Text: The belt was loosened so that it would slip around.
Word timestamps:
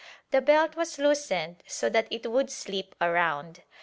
The 0.31 0.41
belt 0.41 0.75
was 0.75 0.97
loosened 0.97 1.61
so 1.67 1.87
that 1.87 2.07
it 2.09 2.25
would 2.25 2.49
slip 2.49 2.95
around. 2.99 3.61